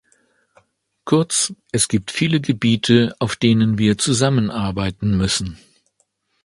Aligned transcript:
Kurz, 1.05 1.53
es 1.71 1.87
gibt 1.87 2.09
viele 2.09 2.41
Gebiete, 2.41 3.15
auf 3.19 3.35
denen 3.35 3.77
wir 3.77 3.99
zusammenarbeiten 3.99 5.15
müssen. 5.15 5.59